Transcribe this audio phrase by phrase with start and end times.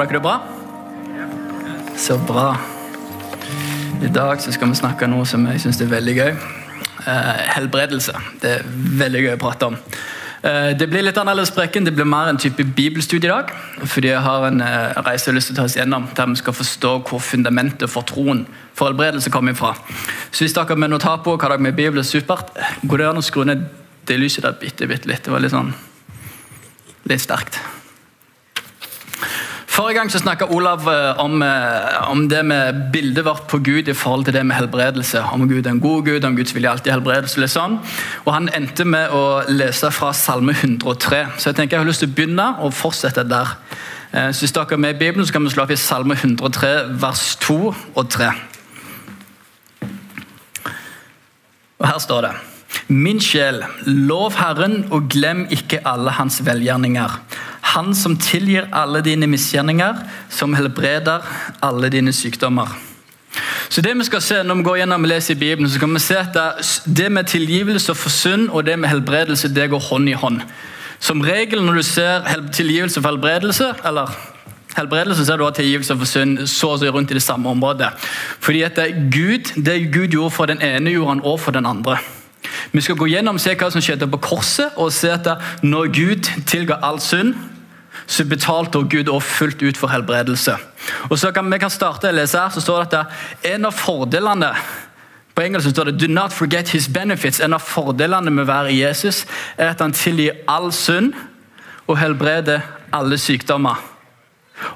[0.00, 0.40] Har dere det bra?
[1.96, 2.56] Så bra.
[4.00, 6.30] I dag så skal vi snakke om noe som jeg syns er veldig gøy.
[7.04, 8.14] Eh, helbredelse.
[8.40, 8.62] Det er
[9.02, 9.74] veldig gøy å prate om.
[10.40, 11.84] Eh, det blir litt annerledes preken.
[11.84, 13.52] Det blir mer en type bibelstudie i dag.
[13.84, 16.30] Fordi jeg har en eh, reise jeg har lyst til å ta oss gjennom, der
[16.30, 19.74] vi skal forstå hvor fundamentet for troen for helbredelse kommer fra.
[20.30, 22.56] Så hvis dere har med noe på, hva dere med Bibelen, supert.
[22.88, 23.68] Går det an å skru ned
[24.08, 25.26] det lyset der bitte, bitte litt?
[25.28, 25.74] Det var litt sånn
[27.04, 27.60] litt sterkt.
[29.70, 33.88] Forrige gang så snakka Olav eh, om, eh, om, det med bildet vårt på Gud
[33.88, 35.22] i forhold til det med helbredelse.
[35.22, 37.38] Om Gud er en god Gud, om Guds vilje alltid helbredelse.
[37.38, 37.78] eller sånn.
[38.24, 41.22] Og Han endte med å lese fra Salme 103.
[41.38, 43.54] Så jeg tenker jeg har lyst til å begynne og fortsette der.
[44.12, 46.14] Eh, så Hvis dere er med i Bibelen, så kan vi slå opp i Salme
[46.14, 48.32] 103, vers 2 og 3.
[51.78, 52.49] Og Her står det
[52.90, 57.12] Min sjel, lov Herren og glem ikke alle hans velgjerninger.
[57.70, 61.22] Han som tilgir alle dine misgjerninger, som helbreder
[61.62, 62.72] alle dine sykdommer.
[63.70, 65.94] Så det vi skal se Når vi går gjennom og leser i Bibelen, så kan
[65.94, 66.36] vi se at
[66.96, 70.40] det med tilgivelse for synd og det med helbredelse det går hånd i hånd.
[70.98, 74.10] Som regel når du ser tilgivelse for helbredelse, eller
[74.76, 77.88] helbredelse, så er det tilgivelse for synd så og så rundt i det samme området.
[78.40, 81.66] Fordi at det Gud, det Gud gjorde for den ene, gjorde han også for den
[81.66, 81.98] andre.
[82.72, 85.28] Vi skal gå gjennom se hva som skjedde på korset, og se at
[85.62, 87.34] når Gud tilga all synd,
[88.06, 90.56] så betalte Gud også fullt ut for helbredelse.
[91.10, 93.74] Og så kan Vi kan starte å lese her, så står det at en av
[93.76, 94.54] fordelene
[95.34, 97.40] på engelsk står det, Do not forget his benefits.
[97.40, 99.24] En av fordelene med å være Jesus
[99.56, 101.14] er at han tilgir all synd
[101.86, 102.60] og helbreder
[102.92, 103.78] alle sykdommer.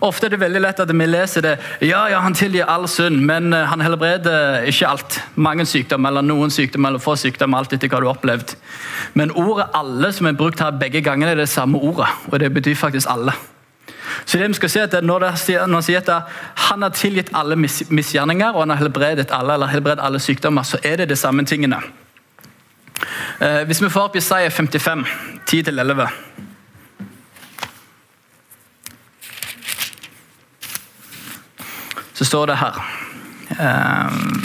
[0.05, 1.55] Ofte er det veldig lett at vi leser det.
[1.85, 5.21] Ja, ja, han tilgir all synd, men eh, han helbreder ikke alt.
[5.35, 8.57] Mange sykdommer, eller noen sykdommer, eller få sykdommer, alt etter hva du har opplevd.
[9.15, 12.09] Men ordet 'alle' som er brukt her begge ganger, er det samme ordet.
[12.33, 13.33] Og det betyr faktisk alle.
[14.25, 16.23] Så det vi skal si at Når det sier at
[16.71, 20.79] han har tilgitt alle misgjerninger og han har helbredet alle eller helbredet alle sykdommer, så
[20.83, 21.83] er det de samme tingene.
[23.41, 25.05] Eh, hvis vi får opp Jesaja 55,
[25.47, 26.09] 10-11
[32.15, 32.79] så står det her
[33.59, 34.45] um,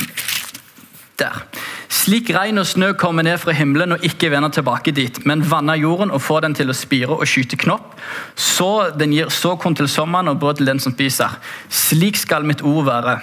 [1.20, 1.44] Der.
[1.90, 5.76] Slik regn og snø kommer ned fra himmelen og ikke vender tilbake dit, men vanner
[5.76, 7.98] jorden og får den til å spire og skyte knopp,
[8.40, 11.36] så den gir såkorn til sommeren og brød til den som spiser.
[11.68, 13.18] Slik skal mitt ord være.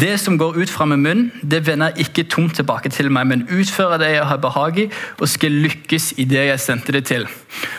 [0.00, 3.44] Det som går ut fra min munn, det vender ikke tomt tilbake til meg, men
[3.52, 4.86] utfører det jeg har behag i,
[5.20, 7.26] og skal lykkes i det jeg sendte det til.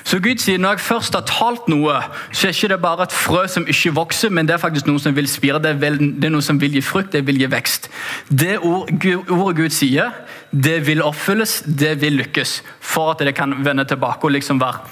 [0.07, 1.97] Så Gud sier når jeg først har talt noe,
[2.31, 5.01] så er ikke det bare et frø som ikke vokser, men det er faktisk noe
[5.03, 5.99] som vil spire, det er,
[6.29, 7.89] noe som vil gi frukt, det vil gi vekst.
[8.29, 10.15] Det ordet Gud sier,
[10.53, 12.61] det vil oppfylles, det vil lykkes.
[12.79, 14.85] For at det kan vende tilbake og liksom være,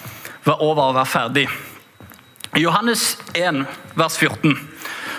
[0.43, 1.47] være over og være ferdig.
[2.59, 3.63] Johannes 1,
[3.95, 4.72] vers 14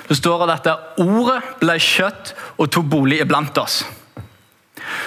[0.09, 3.83] det står det at ordet ble kjøtt og tok bolig iblant oss.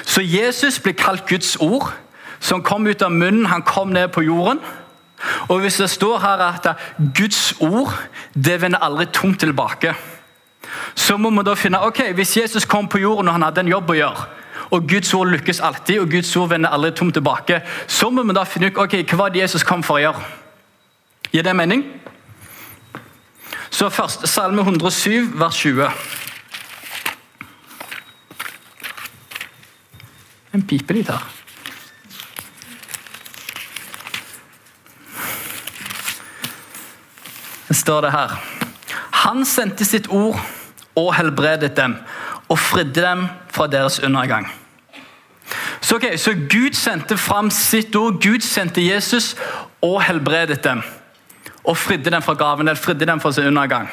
[0.05, 1.91] Så Jesus ble kalt Guds ord,
[2.39, 3.45] som kom ut av munnen.
[3.45, 4.59] Han kom ned på jorden.
[5.49, 6.67] Og hvis det står her at
[7.17, 7.93] Guds ord
[8.33, 9.93] det vender aldri tomt tilbake,
[10.95, 13.71] så må vi da finne ok, Hvis Jesus kom på jorden og han hadde en
[13.71, 14.25] jobb å gjøre,
[14.71, 17.61] og Guds ord lykkes alltid, og Guds ord vender aldri tomt tilbake.
[17.87, 20.25] Så må vi da finne ut ok, hva var det Jesus kom for å gjøre.
[21.31, 21.85] Gir det mening?
[23.77, 25.89] Så først Salme 107, vers 20.
[30.53, 31.27] En pipe litt her.
[37.67, 38.33] Det står det her.
[39.21, 40.41] Han sendte sitt ord
[40.97, 41.99] og helbredet dem
[42.49, 44.49] og fridde dem fra deres undergang.
[45.81, 49.35] Så, okay, så Gud sendte fram sitt ord, Gud sendte Jesus
[49.85, 50.81] og helbredet dem.
[51.67, 53.89] Og fridde dem fra gaven, eller fridde dem fra sin undergang.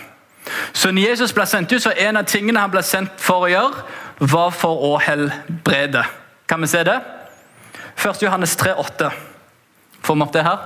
[0.72, 3.50] Så når Jesus ble sendt ut, så en av tingene han ble sendt for å
[3.50, 3.84] gjøre,
[4.20, 6.04] var for å helbrede.
[6.48, 6.98] Kan vi se det?
[7.96, 8.22] 1.
[8.22, 9.10] Johannes 3,8.
[10.04, 10.58] Får vi opp det her?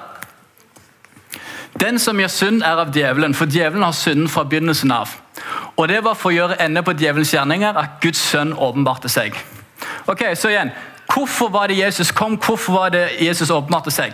[1.79, 5.15] Den som gjør synd, er av djevelen, for djevelen har synden fra begynnelsen av.
[5.77, 9.37] Og Det var for å gjøre ende på djevelens gjerninger at Guds sønn åpenbarte seg.
[10.11, 10.73] Ok, så igjen,
[11.15, 12.37] Hvorfor var det Jesus kom?
[12.37, 14.12] Hvorfor var det Jesus åpenbarte seg?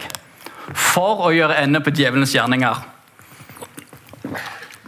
[0.73, 2.83] For å gjøre ende på djevelens gjerninger.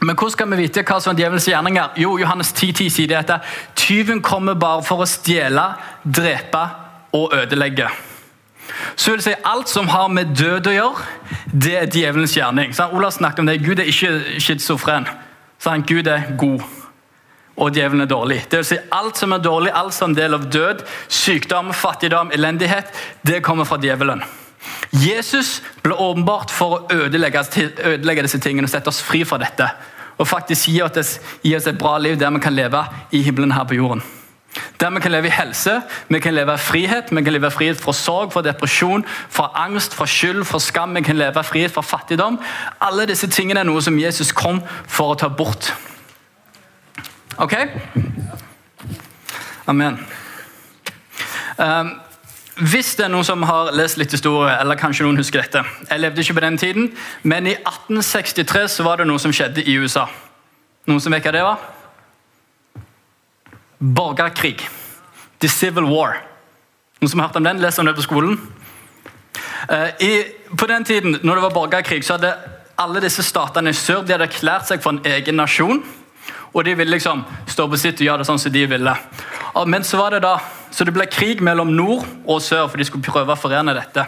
[0.07, 1.97] Men hvordan skal vi vite hva som er djevelens gjerninger?
[2.01, 5.65] Jo, Johannes 10, 10 sier det at tyven kommer bare for å stjele,
[6.05, 6.63] drepe
[7.17, 7.89] og ødelegge.
[8.97, 11.11] Så vil si Alt som har med død å gjøre,
[11.53, 12.75] det er djevelens gjerning.
[12.75, 13.61] Så Olav snakket om det.
[13.65, 15.09] Gud er ikke schizofren.
[15.89, 16.63] Gud er god,
[17.57, 18.43] og djevelen er dårlig.
[18.51, 21.73] Det vil si Alt som er dårlig, alt som er en del av død, sykdom,
[21.75, 22.93] fattigdom, elendighet,
[23.27, 24.23] det kommer fra djevelen.
[24.93, 27.45] Jesus ble åpenbart for å ødelegge,
[27.85, 29.69] ødelegge disse tingene og sette oss fri fra dette.
[30.19, 33.53] og faktisk gi oss, gi oss et bra liv der vi kan leve i himmelen
[33.53, 34.03] her på jorden.
[34.81, 37.51] Der vi kan leve i helse, vi kan leve i frihet, vi kan leve i
[37.51, 40.95] frihet fra sorg, fra depresjon, fra angst, fra skyld, fra skam.
[40.95, 42.39] Vi kan leve i frihet fra fattigdom.
[42.81, 45.73] Alle disse tingene er noe som Jesus kom for å ta bort.
[47.37, 47.55] Ok?
[49.67, 49.99] Amen.
[51.59, 51.91] Um,
[52.57, 55.61] hvis det er noen som har lest litt historie, eller kanskje noen husker dette
[55.91, 56.87] Jeg levde ikke på den tiden,
[57.23, 60.07] men i 1863 så var det noe som skjedde i USA.
[60.89, 61.67] Noen som vet hva det var?
[63.77, 64.65] Borgerkrig.
[65.45, 66.23] The Civil War.
[67.03, 67.61] Noen som har hørt om den?
[67.61, 68.39] Les om det på skolen?
[69.69, 70.13] Uh, i,
[70.57, 72.33] på den tiden, når det var borgerkrig, så hadde
[72.81, 75.85] alle disse statene i sør de hadde erklært seg for en egen nasjon.
[76.57, 77.21] Og de ville liksom
[77.53, 78.97] stå på sitt og gjøre det sånn som de ville.
[79.69, 80.39] Men så var det da,
[80.77, 84.03] så det ble krig mellom nord og sør, for de skulle prøve å forene dette.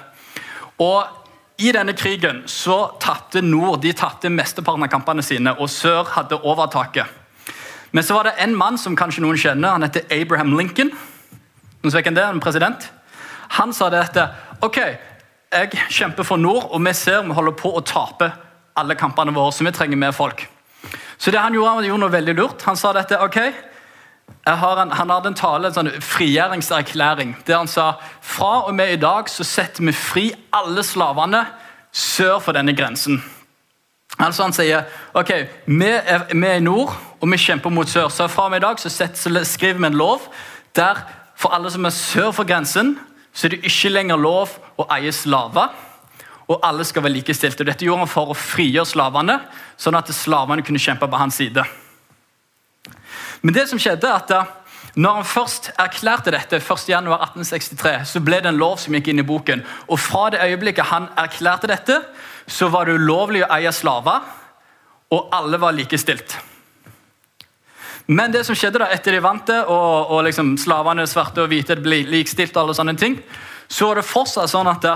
[0.85, 1.15] Og
[1.59, 6.37] I denne krigen så tatte nord de tatte mesteparten av kampene sine, og sør hadde
[6.45, 7.09] overtaket.
[7.97, 9.73] Men så var det en mann som kanskje noen kjenner.
[9.73, 10.93] Han heter Abraham Lincoln.
[11.81, 12.91] Noen som det, en president.
[13.57, 14.27] Han sa dette.
[14.61, 18.29] Ok, jeg kjemper for nord, og vi ser vi holder på å tape
[18.79, 20.45] alle kampene våre, så vi trenger mer folk.
[21.19, 22.63] Så det han gjorde, han gjorde noe veldig lurt.
[22.69, 23.17] Han sa dette.
[23.25, 23.41] ok,
[24.47, 29.01] en, Han hadde en tale, en sånn frigjøringserklæring der han sa fra og med i
[29.01, 31.45] dag så setter vi fri alle slavene
[31.93, 33.23] sør for denne grensen.
[34.19, 35.33] Altså Han sier ok,
[35.67, 38.09] vi er, vi er i nord og vi kjemper mot sør.
[38.09, 40.25] Så fra og med i dag så, setter, skriver vi en lov
[40.77, 41.05] der
[41.39, 42.97] for alle som er sør for grensen,
[43.33, 45.71] så er det ikke lenger lov å eie slaver
[46.49, 47.67] og alle skal være likestilte.
[47.67, 49.37] Dette gjorde han for å frigjøre slavene,
[49.77, 51.65] sånn at slavene kunne kjempe på hans side.
[53.43, 54.33] Men det som skjedde at
[54.99, 59.27] når han først erklærte dette, 1.1.1863, så ble det en lov som gikk inn i
[59.27, 59.63] boken.
[59.87, 62.01] Og Fra det øyeblikket han erklærte dette,
[62.47, 64.27] så var det ulovlig å eie slaver,
[65.15, 66.35] og alle var likestilt.
[68.09, 71.53] Men det som skjedde da, etter de vant det, og, og liksom slavene svarte og
[71.53, 73.19] hvite ble likestilt, og alle sånne ting,
[73.69, 74.87] så var det fortsatt sånn at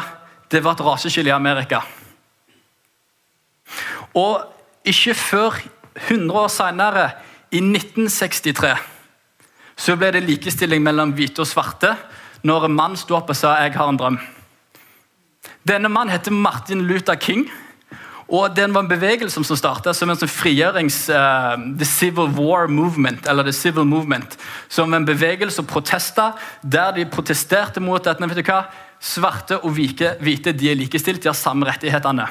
[0.52, 1.82] det var et raseskille i Amerika.
[4.16, 4.40] Og
[4.88, 5.60] ikke før
[6.08, 7.04] 100 år senere,
[7.52, 8.72] i 1963,
[9.76, 11.94] så ble det likestilling mellom hvite og svarte
[12.46, 14.20] når en mann sto opp og sa 'jeg har en drøm'.
[15.66, 17.50] Denne mannen heter Martin Luther King.
[18.28, 21.08] og Den var en bevegelse som startet som en sånn frigjørings...
[21.10, 24.38] Uh, the Civil War Movement, eller The Civil Movement.
[24.68, 26.32] Som en bevegelse og protester
[26.62, 28.64] der de protesterte mot at vet du hva,
[29.00, 32.26] svarte og hvite, hvite de er likestilt, de har samme rettighetene.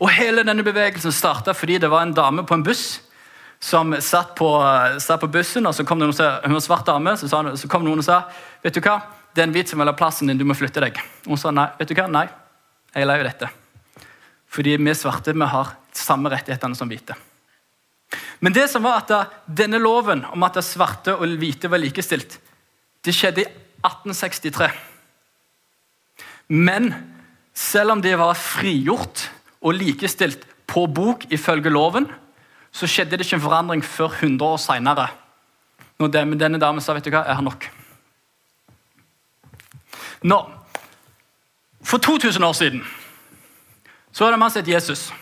[0.00, 3.02] Og Hele denne bevegelsen starta fordi det var en dame på en buss
[3.62, 4.48] som satt på,
[4.98, 7.68] satt på bussen, og så kom det noen, hun var svart dame, så, sa, så,
[7.70, 8.24] kom noen og sa
[8.64, 8.96] vet du hva,
[9.32, 10.98] det er en hvit som vil ha plassen din, du må flytte deg.
[11.24, 12.24] Og hun sa nei, vet du hva, nei,
[12.92, 13.50] jeg er av dette.
[14.52, 17.14] Fordi vi svarte vi har samme rettighetene som hvite.
[18.42, 22.34] Men det som var at denne loven om at svarte og hvite var likestilt,
[23.06, 23.50] det skjedde i
[23.86, 24.68] 1863.
[26.50, 26.90] Men
[27.54, 29.28] selv om de var frigjort
[29.62, 32.10] og likestilt på bok ifølge loven,
[32.72, 35.06] så skjedde det ikke en forandring før 100 år seinere.
[36.00, 37.68] Når denne damen sa vet du hva, jeg har nok.
[40.22, 40.40] Nå,
[41.82, 42.84] For 2000 år siden
[44.12, 45.12] så var det en mann som het Jesus.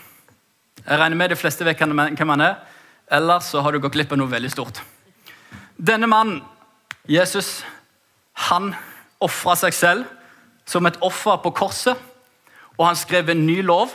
[0.87, 2.57] Jeg regner med de fleste vet hvem han er.
[3.11, 4.83] Ellers så har du gått glipp av noe veldig stort.
[5.79, 6.43] Denne mannen,
[7.09, 7.65] Jesus,
[8.47, 8.75] han
[9.21, 10.05] ofra seg selv
[10.69, 11.97] som et offer på korset.
[12.79, 13.95] Og han skrev en ny lov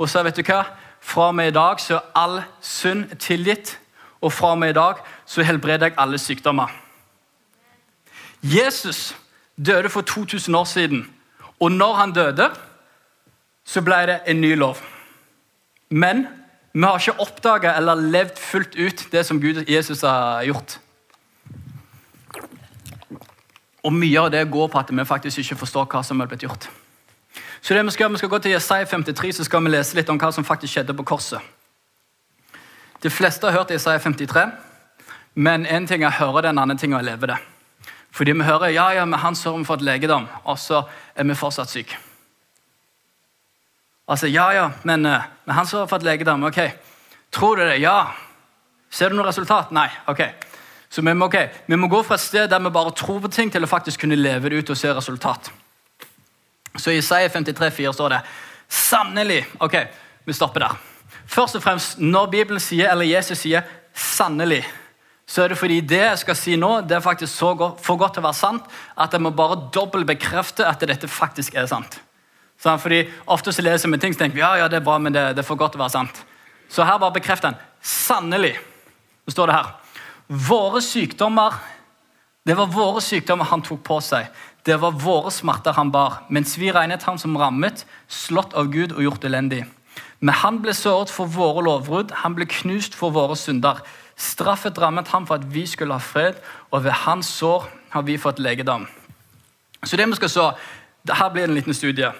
[0.00, 0.64] og sa vet du hva,
[1.00, 3.78] fra og med i dag så er all synd tilgitt.
[4.20, 6.68] Og fra og med i dag så helbreder jeg alle sykdommer.
[8.42, 9.16] Jesus
[9.66, 11.14] døde for 2000 år siden,
[11.60, 12.50] og når han døde,
[13.64, 14.76] så ble det en ny lov.
[15.90, 16.26] Men
[16.72, 20.78] vi har ikke oppdaga eller levd fullt ut det som Gud Jesus har gjort.
[23.82, 26.44] Og Mye av det går på at vi faktisk ikke forstår hva som er blitt
[26.44, 26.68] gjort.
[27.62, 30.08] Så det Vi skal, vi skal gå til Jesaja 53 så skal vi lese litt
[30.08, 31.40] om hva som faktisk skjedde på korset.
[33.02, 34.50] De fleste har hørt Jesaja 53,
[35.34, 37.36] men én ting er å høre det, en annen ting er å leve det.
[38.10, 40.82] Fordi vi hører ja, ja, men han sørger for fått legedom, og så
[41.14, 41.96] er vi fortsatt syke.
[44.10, 46.44] Altså, ja, ja, men, eh, men han har fått legedom.
[46.44, 46.58] Ok.
[47.30, 47.78] Tror du det?
[47.78, 48.12] Ja.
[48.90, 49.70] Ser du noe resultat?
[49.70, 49.86] Nei.
[50.10, 50.24] Ok.
[50.90, 53.30] Så vi må, okay, vi må, gå fra et sted der vi bare tror på
[53.30, 55.52] ting, til å faktisk kunne leve det ut og se resultat.
[56.76, 58.20] Så I Isaiah 53, 4 står det
[58.70, 59.74] sannelig Ok,
[60.24, 60.76] vi stopper der.
[61.26, 63.62] Først og fremst, Når Bibelen sier, eller Jesus sier
[63.94, 64.64] 'sannelig',
[65.26, 67.96] så er det fordi det jeg skal si nå, det er faktisk så godt, for
[67.96, 68.62] godt til å være sant
[68.98, 72.00] at jeg må bare dobbeltbekrefte at dette faktisk er sant.
[72.58, 74.98] Sånn, fordi Ofte så leser vi ting så tenker vi ja, ja, det er bra,
[74.98, 76.24] men det, det er for godt til å være sant.
[76.68, 78.56] Så her bare bekrefter han sannelig
[79.24, 79.70] Så står det her
[80.48, 81.56] Våre sykdommer
[82.46, 84.26] Det var våre sykdommer han tok på seg.
[84.66, 88.92] Det var våre smerter han bar, mens vi regnet ham som rammet, slått av Gud
[88.92, 89.64] og gjort elendig.
[90.20, 93.80] Men han ble såret for våre lovbrudd, han ble knust for våre synder.
[94.20, 96.36] Straffet rammet ham for at vi skulle ha fred,
[96.70, 98.84] og ved hans sår har vi fått legedom.
[99.84, 100.50] Så det vi skal så,
[101.08, 102.10] Her blir det en liten studie.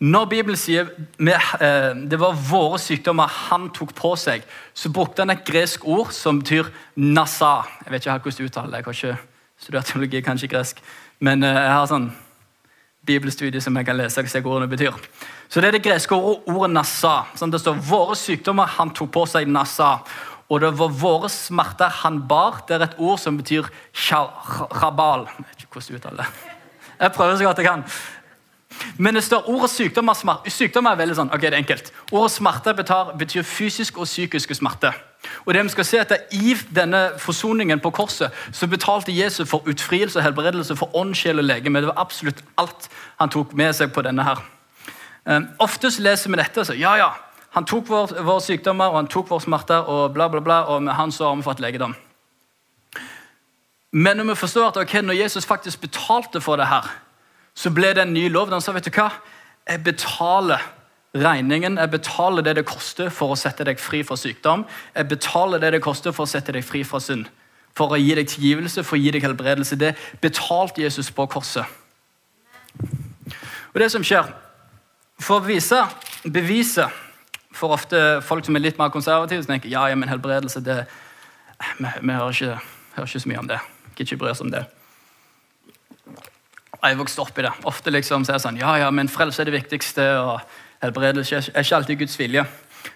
[0.00, 0.88] Når Bibelen sier
[1.20, 4.42] eh, det var våre sykdommer han tok på seg,
[4.74, 7.68] så brukte han et gresk ord som betyr nasa.
[7.84, 8.80] Jeg vet ikke hvordan du uttaler det.
[8.80, 10.80] Jeg har ikke studert teologi, kanskje gresk.
[11.22, 12.10] Men eh, jeg har sånn
[13.06, 14.98] bibelstudie som jeg kan lese og se hva ordene betyr.
[15.52, 17.26] Så Det er det greske ordet nasa.
[17.38, 19.98] Sånn det står våre sykdommer han tok på seg nasa.
[20.52, 22.62] Og det var våre smerter han bar.
[22.68, 25.26] Det er et ord som betyr chabal.
[25.28, 26.56] Jeg vet ikke hvordan du uttaler det.
[27.02, 27.84] Jeg prøver så godt jeg kan.
[28.96, 30.50] Men det står ordet sykdom og smerte.
[30.50, 31.92] Sykdom er veldig sånn, ok, det er enkelt.
[32.10, 34.92] Ordet smerte betyr, fysisk og psykisk smerte.
[35.46, 39.62] Og det vi skal se at I denne forsoningen på korset så betalte Jesus for
[39.70, 41.80] utfrielse og helbredelse for ånd, sjel og legeme.
[41.80, 42.88] Det var absolutt alt
[43.20, 44.22] han tok med seg på denne.
[44.22, 44.42] her.
[45.24, 47.12] Um, oftest leser vi dette så ja, ja,
[47.54, 50.82] han tok våre vår sykdommer og han tok våre smerter, og bla, bla, bla, og
[50.82, 51.94] med han så har fått legedom.
[53.92, 56.88] Men når vi forstår at okay, når Jesus faktisk betalte for det her,
[57.54, 58.50] så ble det en ny lov.
[58.52, 59.10] Han sa vet du hva,
[59.68, 60.62] jeg betaler
[61.14, 61.76] regningen.
[61.78, 64.64] Jeg betaler det det koster for å sette deg fri fra sykdom.
[64.96, 67.28] Jeg betaler det det koster for å sette deg fri fra synd.
[67.76, 69.78] For å gi deg tilgivelse, for å gi deg helbredelse.
[69.80, 71.68] Det betalte Jesus på korset.
[73.72, 74.32] Og det som skjer,
[75.22, 75.76] For å vise,
[76.24, 76.88] bevise
[77.54, 80.80] for ofte folk som er litt mer konservative, som tenker ja, ja, men helbredelse det,
[81.78, 82.56] vi, vi hører, ikke,
[82.96, 83.60] hører, ikke, så mye om det.
[83.92, 84.64] Gidder ikke bry oss om det.
[86.82, 87.52] Jeg vokste opp i det.
[87.68, 90.06] Ofte liksom så er det sånn ja, ja, men frelse er det viktigste.
[90.18, 90.40] og
[90.82, 92.42] Helbredelse er ikke alltid Guds vilje.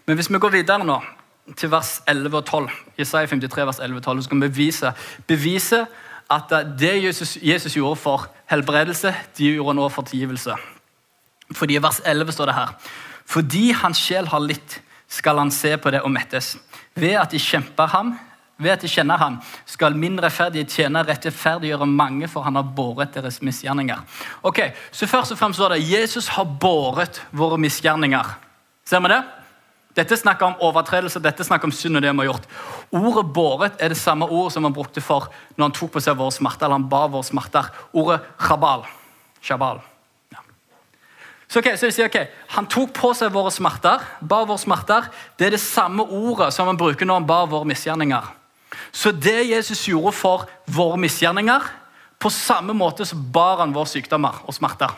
[0.06, 0.98] Men hvis vi går videre nå,
[1.54, 4.92] til vers 11 og 12, Isaiah 53, vers 11 og 12, så skal vi bevise,
[5.28, 5.84] bevise
[6.30, 10.56] at det Jesus, Jesus, gjorde for helbredelse, de gjorde nå for tilgivelse.
[11.54, 12.72] Fordi I vers 11 står det her
[13.26, 16.56] Fordi hans sjel har litt, skal han se på det og mettes.
[16.94, 18.16] Ved at de kjemper ham,
[18.58, 23.14] ved at de kjenner han, skal min rettferdige tjener rettferdiggjøre mange, for han har båret
[23.14, 24.00] deres misgjerninger.
[24.42, 28.36] Ok, så først og fremst står det Jesus har båret våre misgjerninger.
[28.86, 29.22] Ser vi det?
[29.96, 32.48] Dette snakker om overtredelse, dette snakker om synd og det vi har gjort.
[32.92, 36.16] Ordet 'båret' er det samme ordet som han brukte for når han tok på seg
[36.16, 36.66] våre smerter.
[36.66, 37.70] eller han bar våre smerter.
[37.92, 38.84] Ordet 'shabal'.
[39.40, 39.80] Shabal.
[40.32, 40.38] Ja.
[41.48, 45.08] Så, okay, så jeg sier, ok, Han tok på seg våre smerter, bar våre smerter.
[45.38, 48.24] Det er det samme ordet som han bruker når han bar våre misgjerninger.
[48.92, 51.66] Så det Jesus gjorde for våre misgjerninger,
[52.18, 54.94] på samme måte så bar han våre sykdommer og smerter.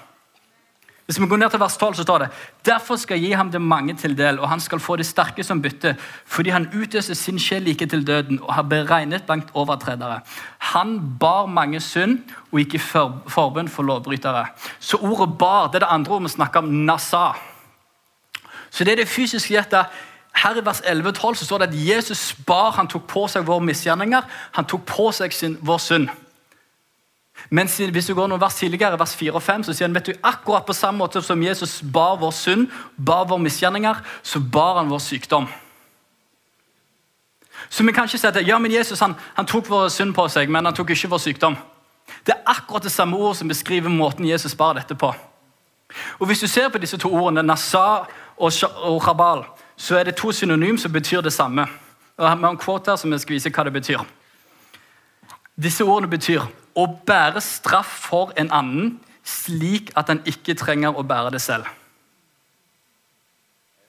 [1.08, 2.26] Hvis vi går ned til vers 12, så står det
[2.68, 5.44] Derfor skal jeg gi ham det mange til del, og han skal få det sterke
[5.44, 5.94] som bytte,
[6.28, 10.20] fordi han utøste sin sjel like til døden og har beregnet blankt overtredere.
[10.74, 12.18] Han bar mange synd
[12.52, 14.46] og gikk i forbund for lovbrytere.
[14.78, 17.32] Så ordet 'bar' det er det andre ordet vi snakker om, nasa.
[18.70, 19.86] Så det er det fysiske hjertet
[20.42, 23.64] her i vers 11-12 så står det at Jesus bar, han tok på seg våre
[23.64, 24.26] misgjerninger.
[24.56, 26.08] Han tok på seg sin, vår synd.
[27.50, 30.10] Men hvis du går noen vers tidligere, vers 4 og 5, så sier han vet
[30.10, 32.66] du, akkurat på samme måte som Jesus bar vår synd,
[32.96, 35.48] bar våre misgjerninger, så bar han vår sykdom.
[37.68, 40.26] Så vi kan ikke si at ja, men Jesus han, han tok vår synd på
[40.32, 41.56] seg, men han tok ikke vår sykdom.
[42.26, 45.12] Det er akkurat det samme ord som beskriver måten Jesus bar dette på.
[46.18, 48.04] Og Hvis du ser på disse to ordene, Nasa
[48.36, 49.44] og Chabal,
[49.78, 51.62] så er det to synonym som betyr det samme.
[52.16, 54.02] Og Vi har en quote her som jeg skal vise hva det betyr.
[55.62, 56.42] Disse ordene betyr
[56.74, 61.66] å bære straff for en annen slik at han ikke trenger å bære det selv.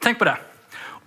[0.01, 0.37] Tenk på det.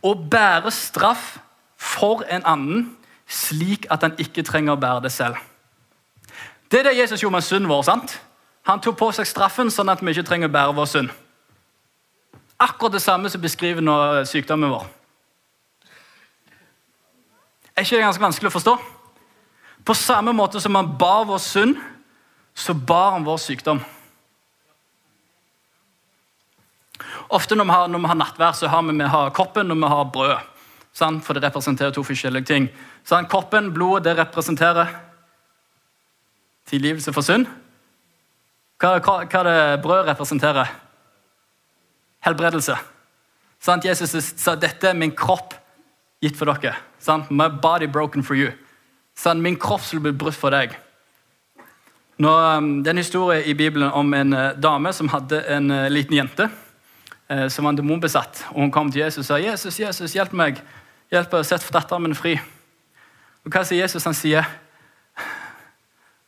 [0.02, 1.38] Å bære straff
[1.78, 2.90] for en annen
[3.26, 5.38] slik at han ikke trenger å bære det selv.
[6.70, 7.82] Det er det Jesus gjorde med synden vår.
[7.82, 8.20] sant?
[8.62, 11.10] Han tok på seg straffen sånn at vi ikke trenger å bære vår synd.
[12.62, 13.94] Akkurat det samme som beskriver nå
[14.28, 14.84] sykdommen vår.
[17.72, 18.74] Er ikke det ganske vanskelig å forstå?
[19.82, 21.80] På samme måte som han bar vår synd,
[22.54, 23.80] så bar han vår sykdom.
[27.32, 30.04] Ofte når vi har, har nattvær, så har vi, vi har koppen og vi har
[30.14, 30.36] brød.
[30.92, 31.24] Sant?
[31.24, 32.68] For det representerer to forskjellige ting.
[33.08, 33.30] Sant?
[33.32, 34.92] Koppen, blodet, det representerer
[36.68, 37.48] tilgivelse for synd.
[38.78, 40.70] Hva, hva, hva det brød representerer?
[42.26, 42.76] Helbredelse.
[43.62, 43.84] Sant?
[43.86, 45.54] Jesus sa dette er min kropp
[46.22, 46.76] gitt for dere.
[47.02, 47.30] Sant?
[47.30, 48.52] My body broken for you.
[49.18, 49.42] Sant?
[49.42, 50.74] Min kropp skulle bli brutt for deg.
[52.22, 55.70] Nå, um, det er en historie i Bibelen om en uh, dame som hadde en
[55.72, 58.44] uh, liten jente uh, som var demonbesatt.
[58.52, 60.62] Og Hun kom til Jesus og sa Jesus, Jesus, hjelp meg
[61.12, 62.38] Hjelp å sette datteren min fri.
[63.44, 64.06] Og hva sier Jesus?
[64.08, 64.46] Han sier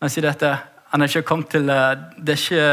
[0.03, 0.51] Han sier dette
[0.93, 2.67] Han er ikke kommet til eh, Det er ikke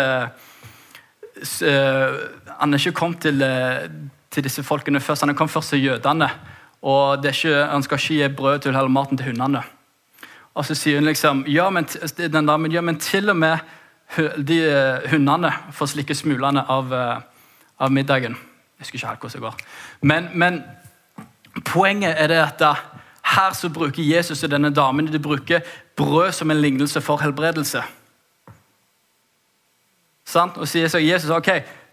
[1.70, 2.16] eh,
[2.62, 3.90] Han er ikke kommet til, eh,
[4.32, 5.22] til disse folkene først.
[5.22, 6.30] Han er kommet først til jødene.
[6.82, 9.64] Og ikke, han skal ikke gi brød til hele maten til hundene.
[10.54, 11.86] Og så sier hun liksom ja, men,
[12.18, 13.58] den damen, ja, men til og med
[14.48, 14.58] de
[15.12, 16.94] hundene får slikke smulene av,
[17.80, 18.36] av middagen.
[18.36, 19.56] Jeg husker ikke helt hvordan det går.
[20.02, 20.64] Men, men
[21.66, 22.62] poenget er det at
[23.36, 25.62] her så bruker Jesus og denne damen de bruker
[25.96, 27.84] brød som en lignelse for helbredelse.
[30.26, 30.58] Sant?
[30.58, 31.50] Og sier så Jesus ok,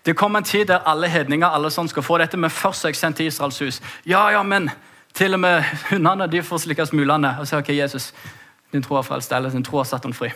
[0.08, 2.94] det kommer en tid der alle hedninger alle sånn skal få dette, men først er
[2.94, 3.80] jeg sendt til Israels hus.
[4.08, 4.70] Ja, ja, men
[5.12, 7.34] til og med hundene de får slikke smulene.
[7.36, 8.14] Og sier ok, Jesus,
[8.72, 10.32] din tro har frelst eller din tro har satt henne fri.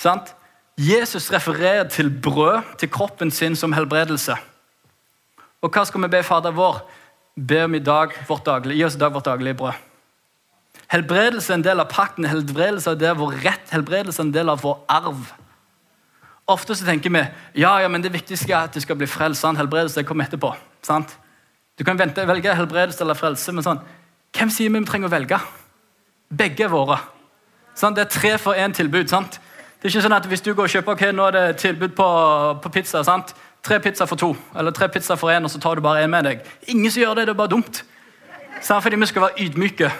[0.00, 0.32] Sant?
[0.80, 4.40] Jesus refererer til brød, til kroppen sin, som helbredelse.
[5.60, 6.80] Og hva skal vi be Fader vår?
[7.36, 9.72] Be om i dag vårt daglige, Gi oss i dag vårt daglige brød.
[10.88, 14.48] Helbredelse er en del av pakten, helbredelse er av vår rett, helbredelse er en del
[14.48, 15.34] av vår arv.
[16.46, 17.22] Ofte så tenker vi
[17.58, 19.42] ja, ja, men det viktigste er at du skal bli frelst.
[19.42, 19.58] Sant?
[19.58, 20.52] Helbredelse kommer etterpå.
[20.86, 21.16] Sant?
[21.78, 23.80] Du kan vente, velge helbredelse eller frelse, men sånn,
[24.36, 25.40] hvem sier vi vi trenger å velge?
[26.30, 27.00] Begge våre.
[27.74, 27.98] Sant?
[27.98, 29.10] Det er tre for én tilbud.
[29.10, 29.40] sant?
[29.76, 31.92] Det er ikke sånn at Hvis du går og kjøper ok, nå er det tilbud
[31.98, 32.06] på,
[32.62, 33.34] på pizza sant?
[33.62, 36.10] Tre pizza for to, eller tre pizza for én, og så tar du bare én
[36.10, 36.46] med deg.
[36.70, 37.82] Ingen som gjør det, det er bare dumt.
[38.60, 38.82] Sant?
[38.82, 39.90] Fordi vi skal være ydmyke.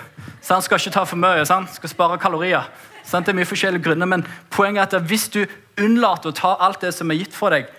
[0.41, 0.65] Sant?
[0.65, 1.45] Skal ikke ta for mye.
[1.45, 1.75] Sant?
[1.75, 2.71] Skal spare kalorier.
[3.07, 3.27] Sant?
[3.27, 5.45] Det er mye forskjellige grunner, men poenget er at hvis du
[5.79, 7.71] unnlater å ta alt det som er gitt for deg,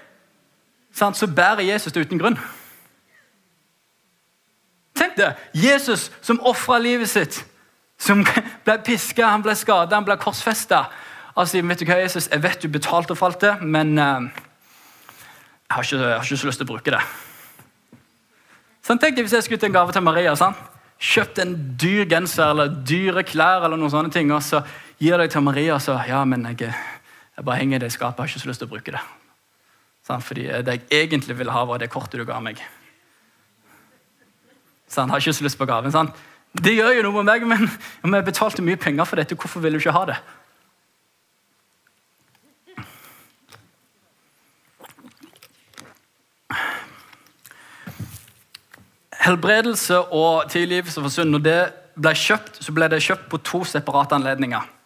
[0.96, 1.20] sant?
[1.20, 2.40] så bærer Jesus det uten grunn.
[4.98, 5.34] Tenk det!
[5.54, 7.44] Jesus som ofra livet sitt,
[8.00, 8.24] som
[8.66, 10.88] ble piska, han ble skada, han ble korsfesta.
[11.38, 14.26] Altså, vet du hva, Jesus, Jeg vet du betalte for alt det, men uh,
[15.68, 17.04] jeg har, ikke, jeg har ikke så lyst til å bruke det.
[18.88, 20.56] Sånn, tenk deg Hvis jeg skulle ut en gave til Maria sånn.
[20.98, 24.64] Kjøpt en dyr genser eller dyre klær, eller noen sånne ting, og så
[25.02, 28.18] gir deg til Maria så ja, men jeg, jeg bare henger det i skapet.
[28.18, 29.04] Jeg har ikke så lyst til å bruke det.
[30.08, 32.62] Sånn, fordi Det jeg egentlig ville ha, var det kortet du ga meg.
[34.88, 35.92] Sånn, har ikke så lyst på gaven.
[35.92, 36.10] Sånn.
[36.58, 37.68] Det gjør jo noe med meg, men
[38.08, 40.18] om jeg betalte mye penger for dette, hvorfor vil du ikke ha det?
[49.28, 51.60] Helbredelse og tilgivelse for synd, når det
[52.00, 54.77] ble kjøpt, så ble det kjøpt på to separate anledninger.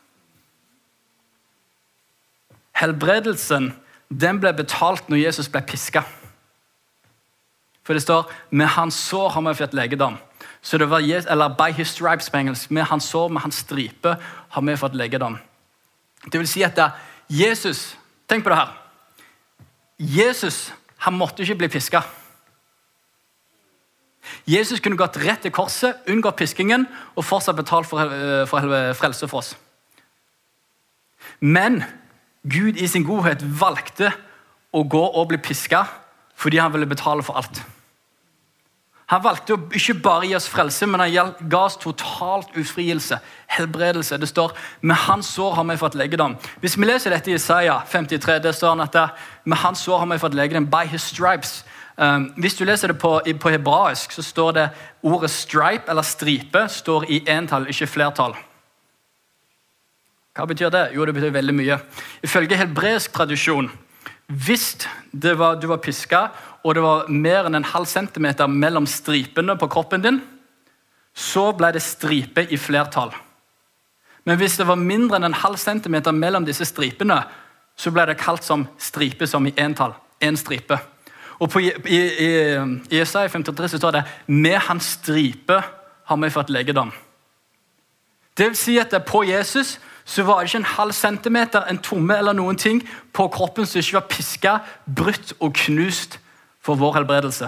[2.81, 3.71] Helbredelsen
[4.11, 6.03] den ble betalt når Jesus ble piska.
[7.83, 10.17] For det står 'med hans sår har vi fått legedom'.
[10.61, 12.71] Så det var, eller 'by his stripes' på engelsk.
[12.71, 14.17] Med hans sår, med hans stripe,
[14.49, 15.39] har vi fått legedom.
[16.25, 16.79] Det vil si at
[17.29, 17.97] Jesus
[18.31, 18.77] Tenk på det her.
[19.99, 22.01] Jesus han måtte ikke bli piska.
[24.47, 27.99] Jesus kunne gått rett til korset, unngått piskingen og fortsatt betalt for,
[28.45, 29.57] for, for frelse for oss.
[31.39, 31.83] Men
[32.43, 34.11] Gud i sin godhet valgte
[34.73, 35.85] å gå og bli piska
[36.41, 37.61] fordi han ville betale for alt.
[39.11, 43.19] Han valgte å ikke bare gi oss frelse, men han ga oss totalt ufrielse.
[43.51, 44.17] Helbredelse.
[44.17, 46.37] Det står med hans sår har vi fått legedom.
[46.63, 50.09] Hvis vi leser dette i Isaiah 53, det står han at med hans sår har
[50.13, 50.69] vi fått legedom.
[50.71, 51.61] By his stripes
[52.01, 54.69] Um, hvis du leser det på, på, hebraisk, så står det
[55.03, 58.35] ordet 'stripe' eller 'stripe' står i entall, ikke flertall.
[60.35, 60.85] Hva betyr det?
[60.95, 61.77] Jo, det betyr veldig mye.
[62.23, 63.67] Ifølge hebreisk tradisjon,
[64.31, 66.29] hvis var, du var piska
[66.63, 70.21] og det var mer enn en halv centimeter mellom stripene på kroppen din,
[71.11, 73.11] så ble det stripe i flertall.
[74.23, 77.17] Men hvis det var mindre enn en halv centimeter mellom disse stripene,
[77.75, 79.95] så ble det kalt som stripe som i entall.
[80.21, 80.77] En stripe.
[81.41, 82.01] Og på, I, i,
[82.93, 85.57] i Isaiah 53 så står det med hans stripe
[86.05, 86.91] har vi fått legedom.
[88.37, 89.79] Det vil si at På Jesus
[90.11, 92.81] så var det ikke en halv centimeter, en tomme eller noen ting
[93.15, 96.17] på kroppen som ikke var piska, brutt og knust
[96.59, 97.47] for vår helbredelse.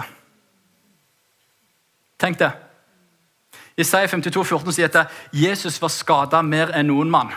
[2.20, 2.50] Tenk det.
[3.76, 7.34] Isaiah 52, 14 sier at Jesus var skada mer enn noen mann.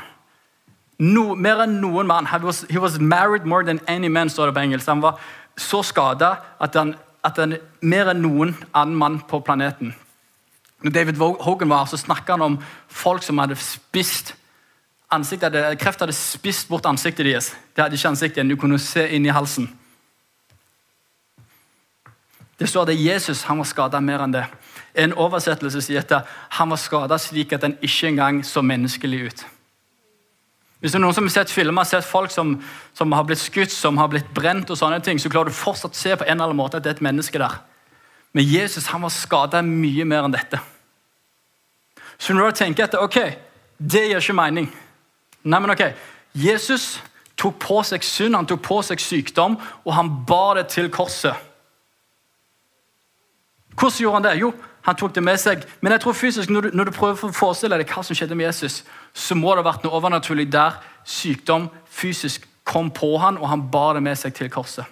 [0.98, 2.30] No, mer enn noen mann.
[2.32, 4.88] He was, he was married more than any man, står det på engelsk.
[4.88, 5.20] Han var
[5.58, 6.80] så skada at
[7.28, 9.92] at han mer enn noen annen mann på planeten.
[10.86, 14.36] Når David Hogan var så snakka han om folk som hadde spist
[15.14, 17.52] ansiktet, Kreft hadde spist bort ansiktet deres.
[17.76, 18.50] Det hadde ikke ansikt igjen.
[18.52, 19.70] Du kunne se inn i halsen.
[22.58, 24.46] Det står at Jesus han var skada mer enn det.
[24.98, 26.26] En oversettelse sier at
[26.58, 29.46] han var skada slik at han ikke engang så menneskelig ut.
[30.82, 32.56] Hvis det er noen som har sett filmer, sett folk som,
[32.98, 35.96] som, har blitt skutt, som har blitt brent, og sånne ting, så klarer du fortsatt
[35.96, 37.56] å se på en eller annen måte at det er et menneske der.
[38.38, 40.60] Men Jesus han var skada mye mer enn dette.
[42.18, 43.18] Så når du tenker at ok,
[43.78, 44.70] det gir ikke mening
[45.48, 45.84] Nei, men ok,
[46.36, 46.98] Jesus
[47.40, 49.56] tok på seg synd, han tok på seg sykdom,
[49.86, 51.38] og han bar det til korset.
[53.78, 54.36] Hvordan gjorde han det?
[54.42, 54.52] Jo,
[54.88, 55.64] han tok det med seg.
[55.82, 58.36] Men jeg tror fysisk, når du, når du prøver å forestille deg hva som skjedde
[58.36, 58.82] med Jesus,
[59.14, 63.68] så må det ha vært noe overnaturlig der sykdom fysisk kom på han, og han
[63.72, 64.88] bar det med seg til korset.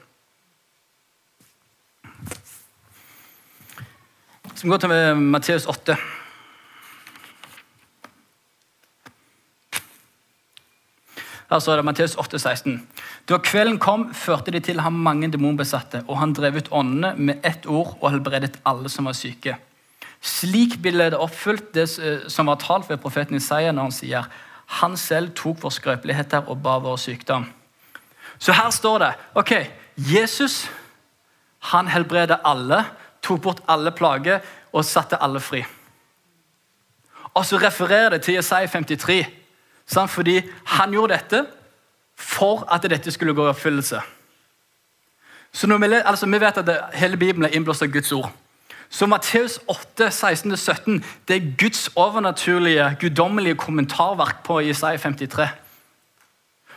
[4.56, 5.98] Så vi går til Matteus 8.
[11.50, 12.80] Her står det Matteus 8, 16.
[13.30, 17.46] Da kvelden kom, førte de til ham mange demonbesatte, og han drev ut åndene med
[17.46, 19.58] ett ord og helbredet alle som var syke.
[20.26, 21.86] Slik ble det oppfylt, det
[22.34, 24.32] som var talt ved profeten Isaiah når han sier
[24.82, 27.46] han selv tok våre skrøpeligheter og bar vår sykdom.
[28.42, 29.54] Så her står det ok,
[29.96, 30.66] Jesus
[31.72, 32.84] han helbreder alle,
[33.22, 34.42] tok bort alle plager
[34.74, 35.64] og satte alle fri.
[37.36, 39.26] Og så refererer det til Isaiah 53.
[39.88, 41.46] Fordi han gjorde dette
[42.16, 44.02] for at dette skulle gå i oppfyllelse.
[45.56, 48.32] Så vi, altså, vi, vet at det, hele Bibelen er innblåst av Guds ord.
[48.90, 55.48] Så Matteus 8, 16-17 det er Guds overnaturlige, guddommelige kommentarverk på Isaiah 53.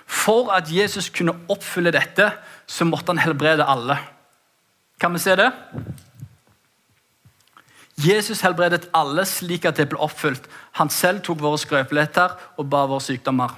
[0.06, 2.30] For at Jesus kunne oppfylle dette,
[2.66, 3.98] så måtte han helbrede alle.
[5.00, 5.50] Kan vi se det?
[7.98, 10.44] Jesus helbredet alle slik at det ble oppfylt.
[10.78, 13.56] Han selv tok våre skrøpeligheter og bar våre sykdommer.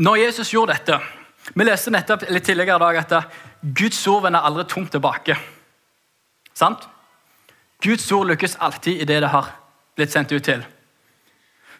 [0.00, 1.00] Når Jesus gjorde dette
[1.50, 3.32] Vi leste nettopp litt tidligere i dag at
[3.74, 5.34] Guds ord vender aldri tomt tilbake.
[6.54, 6.84] Sant?
[7.82, 9.48] Guds ord lykkes alltid i det det har
[9.96, 10.62] blitt sendt ut til.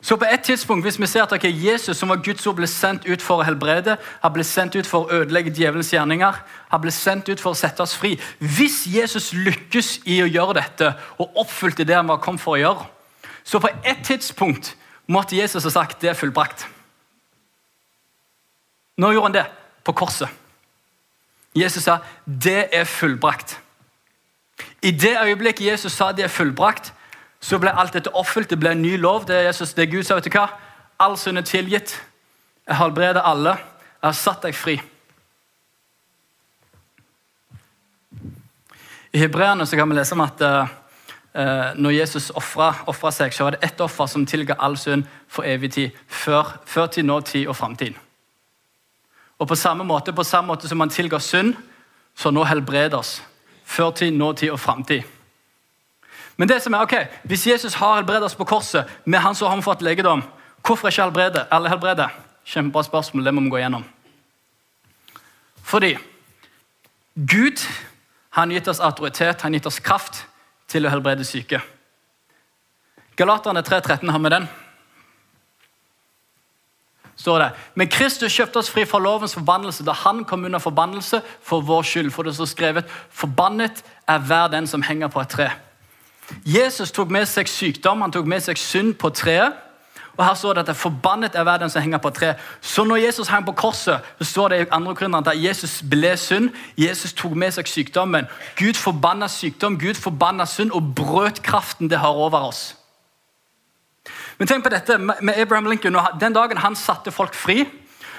[0.01, 2.67] Så på et tidspunkt, hvis vi ser at okay, Jesus, som var Guds ord, ble
[2.67, 6.39] sendt ut for å helbrede, har blitt sendt ut for å ødelegge djevelens gjerninger,
[6.71, 10.57] har blitt sendt ut for å sette oss fri Hvis Jesus lykkes i å gjøre
[10.63, 12.87] dette og oppfylte det han var kommet for å gjøre,
[13.45, 14.73] så på et tidspunkt
[15.11, 16.65] måtte Jesus ha sagt det er fullbrakt.
[19.01, 19.47] Nå gjorde han det
[19.85, 20.29] på korset.
[21.57, 23.59] Jesus sa det er fullbrakt.
[24.83, 26.93] I det øyeblikket Jesus sa det er fullbrakt,
[27.41, 28.51] så ble alt dette oppfylt.
[28.51, 29.25] Det ble en ny lov.
[29.29, 30.49] Det er, Jesus, det er Gud sa, vet du hva?
[31.01, 31.97] All synd er tilgitt.
[32.69, 33.57] Jeg helbreder alle.
[34.01, 34.77] Jeg har satt deg fri.
[39.11, 40.69] I Hebreerne kan vi lese om at uh,
[41.81, 45.73] når Jesus ofra seg, så var det ett offer som tilga all synd for evig
[45.75, 45.97] tid.
[46.07, 47.97] Før, før tid, nåtid og framtid.
[49.41, 51.57] Og på samme måte, på samme måte som han tilga synd,
[52.15, 53.23] så nå helbreder oss.
[53.65, 55.03] Før tid, og framtid.
[56.37, 56.95] Men det som er, ok,
[57.29, 60.23] hvis Jesus har helbredet oss på korset, med han så har fått legedom,
[60.63, 61.47] hvorfor er ikke helbrede?
[61.53, 62.09] Eller helbrede?
[62.45, 63.25] Kjempebra spørsmål.
[63.25, 63.85] Det må vi gå gjennom.
[65.63, 65.97] Fordi
[67.15, 67.61] Gud
[68.31, 70.25] han gitt oss autoritet, han gitt oss kraft
[70.71, 71.61] til å helbrede syke.
[73.19, 74.49] Galaterne 3.13 har vi den.
[77.21, 77.49] Står det.
[77.77, 81.85] Men Kristus kjøpte oss fri fra lovens forbannelse da han kom under forbannelse for vår
[81.85, 82.13] skyld.
[82.15, 85.51] For det står skrevet 'Forbannet er hver den som henger på et tre'.
[86.47, 89.67] Jesus tok med seg sykdom, han tok med seg synd på treet.
[90.21, 92.41] Og her står det at det er forbannet er verden som henger på treet.
[92.61, 96.11] Så når Jesus hang på korset, så står det i andre grunner at Jesus ble
[96.21, 96.51] synd.
[96.77, 98.29] Jesus tok med seg sykdommen.
[98.59, 102.75] Gud forbanna sykdom, Gud forbanna synd og brøt kraften det har over oss.
[104.39, 105.97] Men tenk på dette med Abraham Lincoln.
[106.21, 107.65] Den dagen han satte folk fri,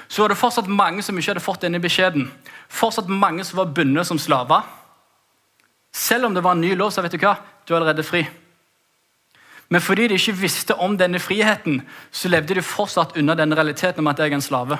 [0.07, 2.31] så var det fortsatt mange som ikke hadde fått denne beskjeden.
[2.69, 4.65] Fortsatt mange som var bundet som slaver.
[5.93, 7.35] Selv om det var en ny lov, så vet du hva?
[7.67, 8.25] Du er allerede fri.
[9.71, 14.03] Men fordi de ikke visste om denne friheten, så levde de fortsatt under denne realiteten
[14.03, 14.79] om at jeg er en slave.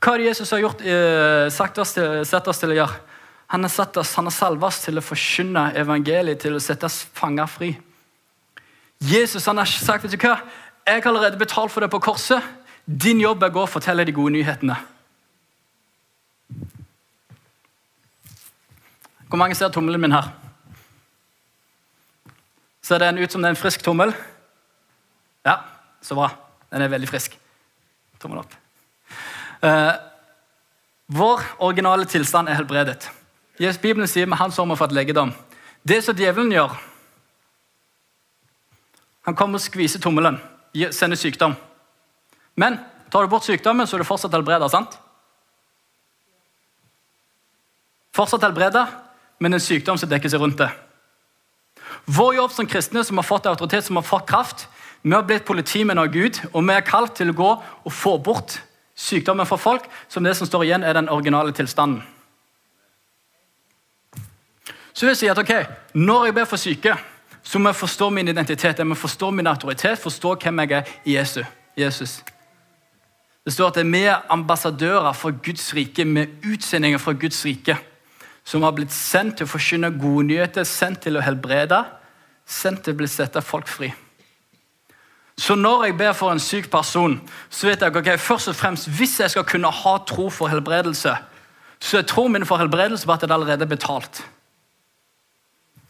[0.00, 3.00] Hva det Jesus har gjort, eh, sagt oss til, sett oss til å gjøre?
[3.52, 6.84] Han har satt oss, han har salvet oss til å forkynne evangeliet, til å sette
[6.84, 7.76] oss fanger fri.
[9.00, 10.38] Jesus han har sagt vet du hva?
[10.86, 12.42] jeg har allerede betalt for det på korset.
[12.84, 14.76] Din jobb er å gå og fortelle de gode nyhetene.
[19.34, 20.28] Hvor mange ser tommelen min her?
[22.86, 24.12] Ser den ut som det er en frisk tommel?
[25.42, 25.56] Ja,
[25.98, 26.28] så bra.
[26.70, 27.34] Den er veldig frisk.
[28.22, 28.54] Tommel opp.
[29.58, 29.90] Uh,
[31.18, 33.10] vår originale tilstand er helbredet.
[33.58, 35.34] Jesus, Bibelen sier med hans ord har fått legedom.
[35.82, 36.78] Det som djevelen gjør
[39.26, 40.38] Han kommer og skviser tommelen,
[40.94, 41.56] sender sykdom.
[42.54, 42.78] Men
[43.10, 44.68] tar du bort sykdommen, så er du fortsatt helbreda.
[44.68, 44.94] sant?
[48.14, 48.86] Fortsatt helbreda,
[49.38, 50.70] men en sykdom som dekker seg rundt det.
[52.04, 54.66] Vår jobb som kristne som har fått autoritet, som har fått kraft,
[55.02, 58.16] vi har blitt politimenn av Gud, og vi er kalt til å gå og få
[58.24, 58.58] bort
[58.96, 62.02] sykdommen fra folk, som det som står igjen, er den originale tilstanden.
[64.94, 65.52] Så vil jeg si at ok,
[65.94, 66.96] Når jeg ber for syke,
[67.42, 70.82] så må jeg forstå min identitet, jeg må forstå min autoritet, forstå hvem jeg er
[71.04, 71.16] i
[71.76, 72.22] Jesus.
[73.44, 77.76] Det står at vi er ambassadører for Guds rike, med utsendinger fra Guds rike.
[78.44, 81.80] Som har blitt sendt til å forkynne gode nyheter, sendt til å helbrede,
[82.44, 83.90] sendt til å bli sette folk fri.
[85.38, 87.16] Så når jeg ber for en syk person,
[87.50, 91.16] så vet jeg ok, først og fremst, hvis jeg skal kunne ha tro for helbredelse,
[91.80, 94.22] så er troen min for helbredelse på at det allerede er betalt.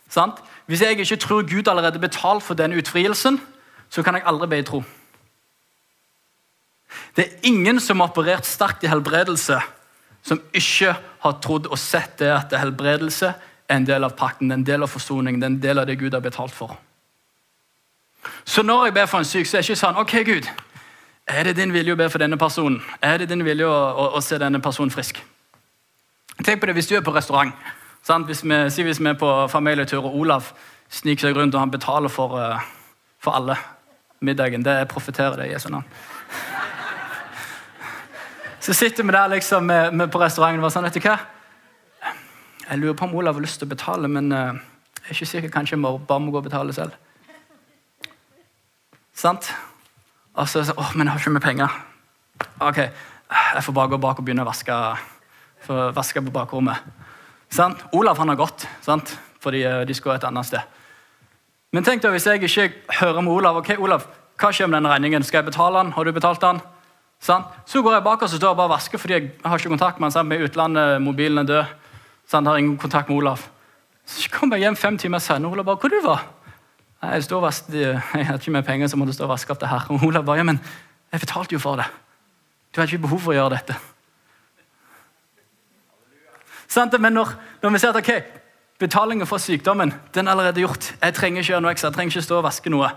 [0.08, 0.40] Sant?
[0.66, 3.40] Hvis jeg ikke tror Gud allerede er betalt for den utfrielsen,
[3.90, 4.82] så kan jeg aldri be i tro.
[7.16, 9.60] Det er ingen som har operert sterkt i helbredelse,
[10.24, 13.34] som ikke har trodd og sett det at helbredelse
[13.68, 16.24] er en del av pakten, en del av forsoningen, en del av det Gud har
[16.24, 16.76] betalt for.
[18.44, 20.48] Så når jeg ber for en syk, så er det ikke sånn Ok, Gud,
[21.28, 22.80] er det din vilje å be for denne personen?
[23.04, 25.20] Er det din vilje å, å, å se denne personen frisk?
[26.44, 27.52] Tenk på det hvis du er på restaurant.
[28.04, 28.26] Sant?
[28.28, 30.50] Hvis vi, si hvis vi er på familietur, og Olav
[30.92, 32.64] sniker seg rundt og han betaler for, uh,
[33.22, 33.56] for alle
[34.24, 34.64] middagen.
[34.64, 35.86] Det profeterer det i Jesu navn.
[38.64, 41.18] Så sitter vi der liksom med, med på restauranten og sånn, vet du hva?
[42.64, 44.56] Jeg lurer på om Olav har lyst til å betale, men uh,
[45.02, 45.50] jeg er ikke sikker.
[45.52, 46.94] Kanskje jeg bare må gå og betale selv.
[49.12, 49.50] Sant?
[50.32, 51.76] Og så åh, men jeg har ikke med penger.
[52.64, 54.80] Ok, jeg får bare gå bak og begynne å vaske,
[55.68, 56.88] vaske på bakrommet.
[57.52, 57.84] Sant?
[57.92, 59.12] Olav han har gått, sant?
[59.44, 60.80] fordi uh, de skulle et annet sted.
[61.76, 63.60] Men tenk da hvis jeg ikke hører med Olav.
[63.60, 64.08] ok, Olav,
[64.40, 65.26] hva skjer med denne regningen?
[65.26, 65.92] Skal jeg betale den?
[65.98, 66.64] Har du betalt den?
[67.24, 67.48] Sant?
[67.64, 70.00] Så går jeg bak og står jeg bare og vasker fordi jeg har ikke kontakt
[70.00, 70.32] med han.
[70.32, 71.74] Er utlandet, mobilen er død.
[72.28, 72.48] Sant?
[72.48, 73.48] Har ingen kontakt med Olav.
[74.04, 75.52] Så kommer jeg hjem fem timer senere.
[75.52, 76.26] Olav bare, hvor du var
[77.12, 77.74] jeg, stod og vasket,
[78.14, 79.88] jeg hadde ikke mer penger, så måtte stå og vaske opp det her.
[79.92, 80.60] Og Olav bare, ja, men
[81.12, 81.86] jeg betalte jo for det.
[82.72, 83.76] Du har ikke behov for å gjøre dette.
[86.68, 86.96] Sant?
[87.00, 88.40] Men når, når vi ser at ok,
[88.82, 92.16] betalingen for sykdommen den er allerede gjort Jeg trenger ikke gjøre noe ekstra, jeg trenger
[92.16, 92.88] ikke stå og vaske noe.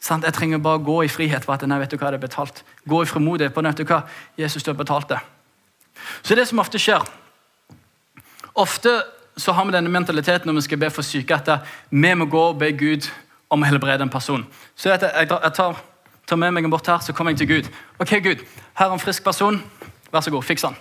[0.00, 0.24] Sant?
[0.24, 2.62] Jeg trenger bare gå i frihet på at nei, vet du hva, det er betalt.
[2.88, 4.02] Gå i fremodighet på vet du hva,
[4.38, 5.18] Jesus har betalt det.
[6.22, 7.02] Så det som ofte skjer
[8.58, 8.90] Ofte
[9.38, 12.40] så har vi denne mentaliteten når vi skal be for syke, at vi må gå
[12.42, 13.06] og be Gud
[13.50, 14.42] om å helbrede en person.
[14.74, 15.78] Så jeg, jeg tar,
[16.26, 17.70] tar, med meg en bort her, så kommer jeg til Gud.
[18.02, 18.42] Ok, Gud,
[18.74, 19.60] her er en frisk person.
[20.10, 20.74] Vær så god, fiks han.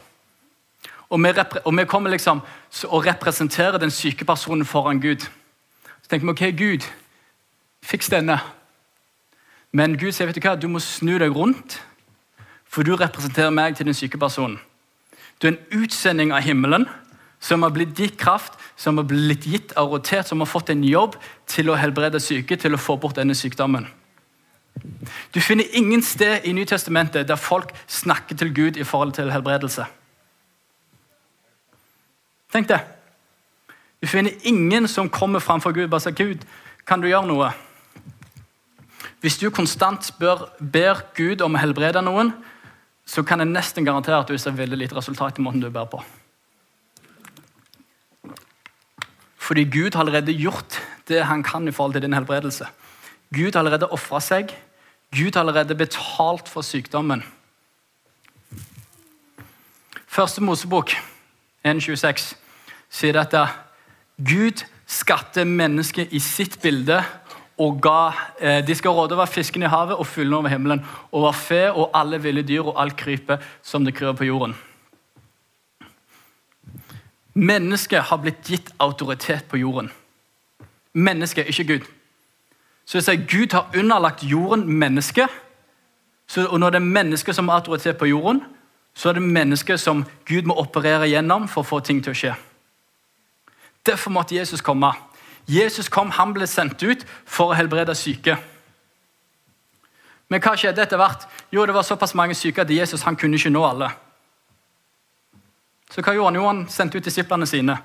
[1.09, 1.31] Og vi,
[1.63, 2.41] og vi kommer liksom
[2.89, 5.27] og representerer den syke personen foran Gud.
[6.01, 6.89] Så tenker vi ok, Gud,
[7.83, 8.39] fiks denne.
[9.71, 11.81] Men Gud sier vet du hva, du må snu deg rundt,
[12.67, 14.59] for du representerer meg til den syke personen.
[15.41, 16.87] Du er en utsending av himmelen
[17.39, 21.15] som har blitt gitt kraft, som har blitt gitt autoritet, som har fått en jobb
[21.49, 23.85] til å helbrede syke, til å få bort denne sykdommen.
[25.33, 29.85] Du finner ingen sted i Nytestamentet der folk snakker til Gud i forhold til helbredelse.
[32.53, 32.79] Tenk det.
[34.01, 36.45] Du finner ingen som kommer framfor Gud og bare sier, 'Gud,
[36.85, 37.66] kan du gjøre noe?'
[39.21, 42.31] Hvis du konstant bør, ber Gud om å helbrede noen,
[43.07, 45.87] så kan jeg nesten garantere at du ser veldig lite resultat i måten du ber
[45.89, 46.01] på.
[49.47, 52.67] Fordi Gud har allerede gjort det han kan i forhold til din helbredelse.
[53.33, 54.51] Gud har allerede ofra seg.
[55.15, 57.23] Gud har allerede betalt for sykdommen.
[60.07, 60.91] Første Mosebok
[61.63, 62.33] 1,26
[62.89, 63.45] sier dette.
[64.17, 66.99] Gud skapte mennesket i sitt bilde
[67.57, 71.31] og ga eh, De skal råde over fisken i havet og fuglene over himmelen, over
[71.31, 74.55] fe og alle ville dyr og alt krypet som det kryr på jorden.
[77.37, 79.91] Mennesket har blitt gitt autoritet på jorden.
[80.93, 81.89] Mennesket, ikke Gud.
[82.85, 85.29] Så jeg sier Gud har underlagt jorden mennesket.
[86.49, 88.41] og når det er mennesket som har autoritet på jorden,
[88.93, 92.17] så er det mennesket som Gud må operere gjennom for å få ting til å
[92.17, 92.33] skje.
[93.85, 94.89] Derfor måtte Jesus komme.
[95.47, 98.35] Jesus kom, han ble sendt ut for å helbrede syke.
[100.27, 101.23] Men hva skjedde etter hvert?
[101.55, 103.87] Jo, det var såpass mange syke at Jesus han kunne ikke nå alle.
[105.87, 106.39] Så hva gjorde han?
[106.39, 107.77] Jo, han sendte ut disiplene sine.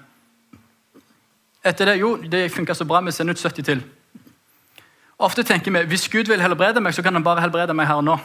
[1.63, 3.85] Etter det, jo, det funka så bra, vi sender ut 70 til.
[5.23, 8.03] Ofte tenker vi hvis Gud vil helbrede meg, så kan han bare helbrede meg her
[8.03, 8.19] og nå.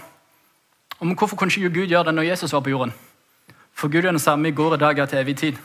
[0.98, 2.94] Men hvorfor kunne ikke Gud gjøre det når Jesus var på jorden?
[3.78, 5.60] For Gud er den samme i går, i dag og til evig tid.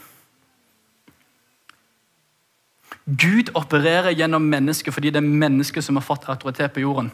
[3.06, 7.10] Gud opererer gjennom mennesket fordi det er mennesket som har fått autoritet på jorden.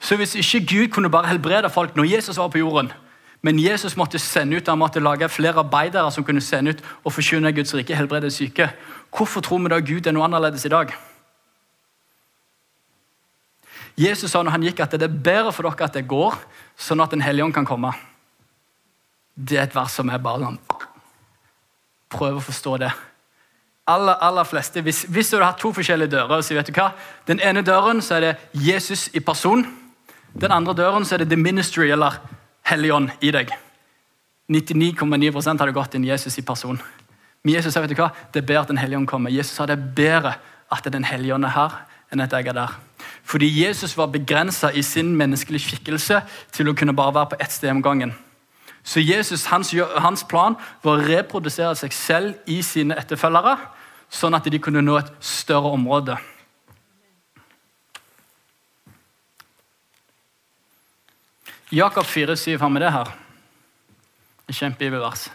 [0.00, 2.92] Så hvis ikke Gud kunne bare helbrede folk når Jesus var på jorden,
[3.42, 7.12] men Jesus måtte sende ut, han måtte lage flere arbeidere som kunne sende ut og
[7.12, 8.70] forkynne Guds rike, helbrede syke,
[9.16, 10.94] hvorfor tror vi da Gud er noe annerledes i dag?
[13.98, 16.34] Jesus sa når han gikk at det er bedre for dere at det går,
[16.78, 17.92] sånn at Den hellige ånd kan komme.
[19.34, 20.56] Det er et vers som er bare
[22.08, 22.92] Prøv å forstå det.
[23.88, 26.90] Aller, aller fleste, hvis, hvis du har to forskjellige dører, så vet du hva?
[27.28, 29.64] Den ene døren så er det Jesus i person.
[30.40, 32.20] Den andre døren så er det the ministry, eller
[32.68, 33.48] Helligånd, i deg.
[34.52, 36.76] 99,9 hadde gått inn Jesus i person.
[37.44, 38.10] Men Jesus sa vet du hva?
[38.32, 39.32] det er bedre at Den hellige ånd kommer.
[39.32, 40.34] Jesus sa det er bedre
[40.72, 41.76] at Den hellige ånd er her,
[42.12, 42.76] enn at jeg er der.
[43.24, 46.20] Fordi Jesus var begrensa i sin menneskelige skikkelse
[46.52, 48.14] til å kunne bare være på ett sted om gangen.
[48.84, 53.56] Så Jesus, hans, hans plan var å reprodusere seg selv i sine etterfølgere,
[54.10, 56.16] sånn at de kunne nå et større område.
[61.72, 63.10] Jakob 4,7 har vi det her.
[64.48, 65.28] Et kjempebibelvers.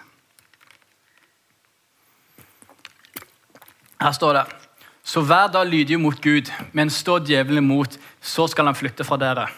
[4.01, 4.45] Her står det
[5.03, 9.17] Så vær da lydige mot Gud, men stå djevelen imot, så skal han flytte fra
[9.19, 9.49] dere.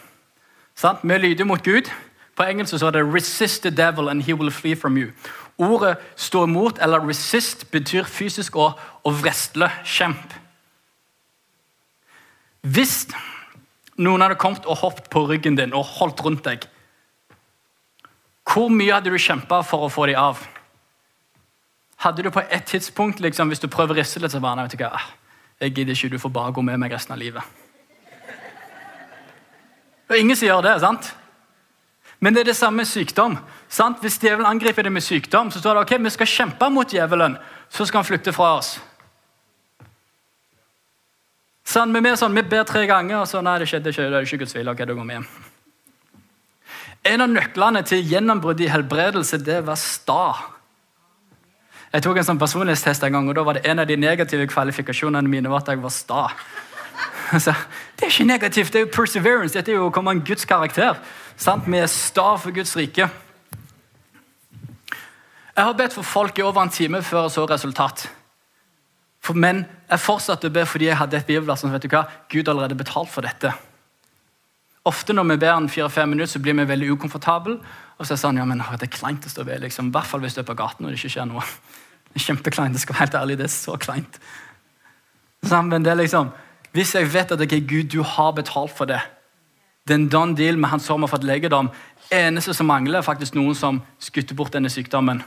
[0.76, 1.04] Sant?
[1.04, 1.92] Vi lyder mot Gud.
[2.36, 5.12] På engelsk så er det 'resist the devil and he will flee from you'.
[5.58, 10.34] Ordet 'stå imot' eller 'resist' betyr fysisk å, å vrestle, kjemp.
[12.62, 13.08] Hvis
[13.98, 16.68] noen hadde kommet og hoppet på ryggen din og holdt rundt deg,
[18.46, 20.42] hvor mye hadde du kjempa for å få dem av?
[21.98, 24.76] Hadde du på et tidspunkt, liksom, hvis du prøver å riste litt, så bare, vet
[24.76, 25.08] du hva, ah,
[25.62, 27.44] jeg gidder ikke, du får bare gå med meg resten av livet.
[30.06, 31.16] Det er ingen som gjør det, sant?
[32.26, 33.36] Men det er det samme med sykdom.
[33.70, 34.00] Sant?
[34.02, 37.36] Hvis djevelen angriper deg med sykdom, så står det ok, vi skal kjempe mot djevelen,
[37.70, 38.72] så skal han flykte fra oss.
[41.70, 44.08] Sånn, vi, er sånn, vi ber tre ganger, og så nei, det skjedde ikke.
[44.10, 45.22] det er ikke Guds vilje, ok, da går vi.
[47.14, 50.26] En av nøklene til gjennombrudd i helbredelse, det var sta.
[51.94, 54.50] Jeg tok en sånn personlighetstest en gang, og da var det en av de negative
[54.50, 56.24] kvalifikasjonene mine var at jeg var sta.
[57.40, 57.54] Så,
[57.96, 59.56] det er ikke negativt, det er jo perseverance.
[59.58, 61.00] Dette er jo å komme en Guds karakter.
[61.38, 61.68] Sant?
[61.68, 63.10] Vi er sta for Guds rike.
[65.56, 68.08] Jeg har bedt for folk i over en time før jeg så resultat.
[69.24, 72.04] For, men jeg fortsatte å be fordi jeg hadde et bibelvers som vet du hva,
[72.32, 73.54] Gud allerede betalt for dette.
[74.86, 77.58] Ofte når vi ber en fire-fem minutter, så blir vi veldig ukomfortable.
[77.98, 79.90] Og så er det sånn, ja, men det er kleint å stå ved, liksom.
[79.90, 81.46] I hvert fall hvis du er på gaten og det ikke skjer noe.
[82.16, 84.18] Det er kjempekleint, det skal være helt ærlig, det er så kleint.
[85.52, 86.30] Men det er liksom,
[86.76, 89.00] Hvis jeg vet at okay, Gud, du har betalt for det,
[89.88, 91.70] det er en done deal med han som har fått legedom.
[92.12, 95.22] Eneste som mangler, er faktisk noen som skutter bort denne sykdommen.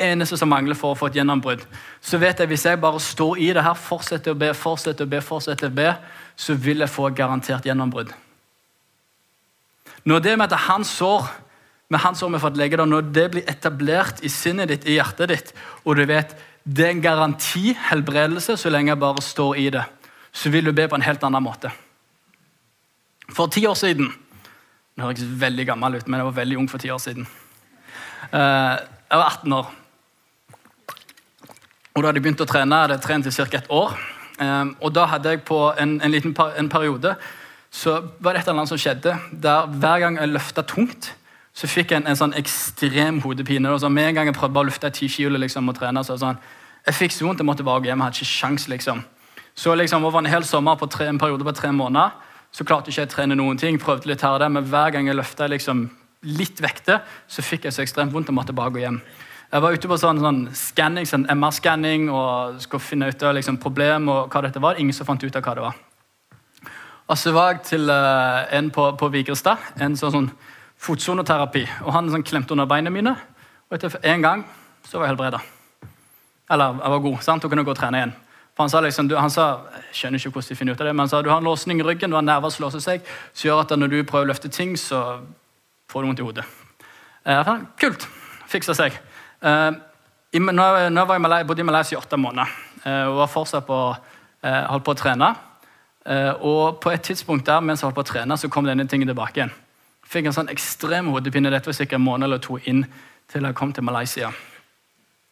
[0.00, 1.62] Eneste som mangler for å få et gjennombrudd.
[2.00, 5.08] Så vet jeg, Hvis jeg bare står i det her, fortsetter å be, fortsetter å
[5.08, 5.94] be, fortsetter å be,
[6.36, 8.12] så vil jeg få garantert gjennombrudd.
[10.04, 11.28] Når det med at han sår
[11.90, 14.96] med hans ord vi har fått legedom, når det blir etablert i sinnet ditt, i
[14.96, 19.56] hjertet ditt, og du vet det er en garanti helbredelse så lenge jeg bare står
[19.58, 19.84] i det,
[20.32, 21.72] så vil du be på en helt annen måte.
[23.30, 24.10] For ti år siden
[24.98, 27.24] Nå høres veldig gammel ut, men jeg var veldig ung for ti år siden.
[28.34, 29.68] Eh, jeg var 18 år.
[31.94, 32.80] Og Da hadde jeg begynt å trene.
[32.82, 33.46] Jeg hadde trent i ca.
[33.56, 33.94] et år.
[34.40, 37.14] Eh, og Da hadde jeg på en, en liten en periode
[37.70, 41.12] så var det et eller annet som skjedde der hver gang jeg løfta tungt,
[41.54, 43.70] så fikk jeg en, en sånn ekstrem hodepine.
[43.70, 46.02] Og Så med en gang jeg prøvde bare å løfte 10 kilo liksom, og trene,
[46.04, 46.38] så sånn,
[46.86, 48.02] jeg fikk så vondt jeg måtte bare gå hjem.
[48.02, 49.04] Jeg hadde ikke sjans, liksom.
[49.60, 52.14] Så liksom, over en hel sommer på tre, en periode på tre måneder
[52.50, 53.76] så klarte ikke jeg å trene noen ting.
[53.78, 55.90] prøvde litt her og der, Men hver gang jeg løfta liksom,
[56.22, 59.00] litt vekter, så fikk jeg så ekstremt vondt og måtte bare gå hjem.
[59.52, 63.58] Jeg var ute på sånn, sånn scanning, sånn MR-skanning og skulle finne ut av liksom,
[63.60, 64.80] problem og hva dette var.
[64.80, 65.76] Ingen som fant ut av hva det var.
[67.10, 70.30] Og så var jeg til uh, en på, på Vigrestad, en sånn, sånn
[70.80, 71.66] fotsoneterapi.
[71.84, 73.12] Og han sånn, klemte under beina mine.
[73.68, 74.48] Og etter en gang
[74.88, 75.44] så var jeg helbreda.
[76.48, 77.22] Eller jeg var god.
[77.28, 77.44] sant?
[77.44, 78.16] Og kunne gå og trene igjen.
[78.60, 80.88] For han sa liksom, du, han sa, jeg skjønner ikke hvordan de finner ut av
[80.90, 82.82] det, men han sa du har en låsning i ryggen, du har nerver som låser
[82.84, 84.98] seg, som gjør at når du prøver å løfte ting, så
[85.88, 86.44] får du vondt i hodet.
[87.24, 88.04] Eh, kult.
[88.52, 88.98] Fiksa seg.
[89.40, 89.70] Eh,
[90.36, 92.52] i, nå, nå var jeg Malai, bodde i Malaysia i åtte måneder
[92.84, 93.80] eh, og var fortsatt på,
[94.44, 95.32] eh, holdt på å trene.
[96.04, 98.84] Eh, og på et tidspunkt der, mens jeg holdt på å trene, så kom denne
[98.92, 99.56] tingen tilbake igjen.
[100.04, 101.48] Fikk en sånn ekstrem hodepine.
[101.48, 102.84] Dette var sikkert en måned eller to inn
[103.32, 104.34] til jeg kom til Malaysia.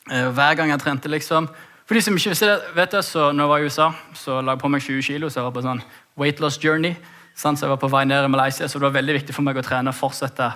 [0.09, 1.53] Eh, hver gang jeg trente, liksom,
[1.89, 4.61] for de som ikke vet det, så når jeg var i USA, så la jeg
[4.61, 5.78] på meg 20 kilo, så jeg var på sånn
[6.20, 6.93] weight loss journey.
[7.32, 9.57] Så jeg var på vei ned i Malaysia, så det var veldig viktig for meg
[9.57, 10.51] å trene og fortsette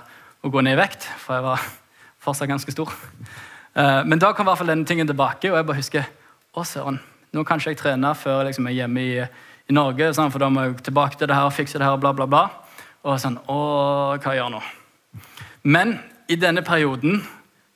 [0.45, 1.07] å gå ned i vekt.
[1.23, 1.63] For jeg var
[2.21, 2.91] fortsatt ganske stor.
[3.73, 6.11] Eh, men da kom i hvert fall denne tingen tilbake, og jeg bare husker
[6.53, 6.99] å søren,
[7.33, 9.23] nå kan ikke jeg trene før liksom, jeg er hjemme i,
[9.71, 11.97] i Norge, sånn, for da må jeg tilbake til det her og fikse det her,
[11.97, 12.43] bla, bla, bla.
[13.01, 13.57] Og sånn, å,
[14.19, 14.61] hva gjør jeg nå?
[15.65, 15.95] Men
[16.29, 17.23] i denne perioden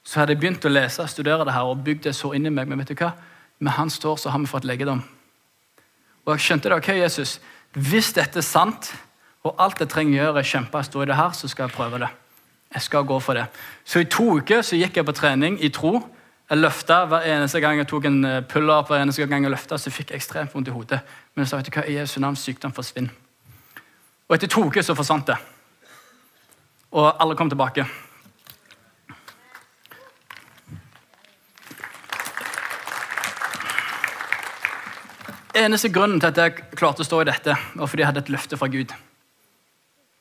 [0.05, 2.69] så hadde jeg begynt å lese studere det her og bygd det så inni meg.
[2.69, 3.15] Men vet du hva?
[3.59, 5.01] Med hans står, så har vi fått legedom.
[6.25, 6.77] Og jeg skjønte det.
[6.77, 7.39] ok, Jesus,
[7.71, 8.93] Hvis dette er sant,
[9.43, 11.67] og alt jeg trenger å gjøre, er kjempe og stå i det her, så skal
[11.67, 12.09] jeg prøve det.
[12.73, 13.45] Jeg skal gå for det.
[13.85, 16.01] Så i to uker så gikk jeg på trening i tro
[16.49, 19.81] Jeg løfta hver eneste gang jeg tok en eh, pull-up, hver eneste gang jeg løftet,
[19.81, 21.01] så fikk jeg ekstremt vondt i hodet.
[21.35, 23.11] Men jeg sa vet du hva, i Jesu navn sykdom forsvinner.
[24.29, 25.35] Og etter to uker så forsvant det.
[26.95, 27.83] Og alle kom tilbake.
[35.57, 38.29] Eneste grunnen til at jeg klarte å stå i dette, var fordi jeg hadde et
[38.29, 38.91] løfte fra Gud.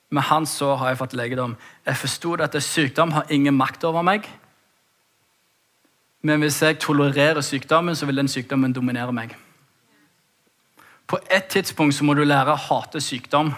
[0.09, 1.57] Med han så har jeg fått legedom.
[1.85, 4.25] Jeg forsto at sykdom har ingen makt over meg.
[6.25, 9.37] Men hvis jeg tolererer sykdommen, så vil den sykdommen dominere meg.
[11.07, 13.53] På et tidspunkt så må du lære å hate sykdom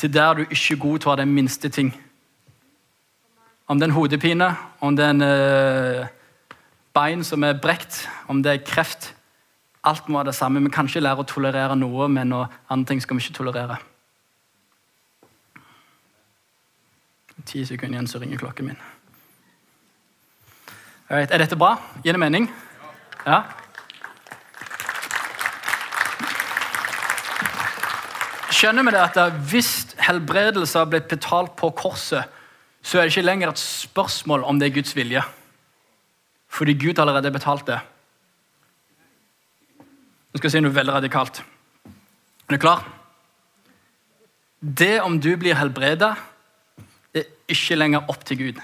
[0.00, 1.92] til der du ikke godtar den minste ting.
[3.68, 6.06] Om det er en hodepine, om det er en uh,
[6.96, 9.12] bein som er brekt, om det er kreft
[9.84, 10.60] Alt må være det samme.
[10.62, 13.78] Vi kan ikke lære å tolerere noe, men noe andre ting skal vi ikke tolerere.
[17.48, 18.82] Ti sekunder igjen, så ringer klokken min.
[21.10, 21.32] Right.
[21.32, 21.74] Er dette bra?
[22.04, 22.50] Gir det mening?
[23.24, 23.40] Ja?
[28.54, 29.72] Skjønner vi det at hvis
[30.04, 32.28] helbredelse har blitt betalt på korset,
[32.82, 35.22] så er det ikke lenger et spørsmål om det er Guds vilje.
[36.50, 37.80] Fordi Gud allerede har betalt det.
[40.30, 41.40] Nå skal jeg si noe veldig radikalt.
[42.46, 42.84] Er du klar?
[44.60, 46.12] Det om du blir helbreda,
[47.16, 48.60] er ikke lenger opp til Gud.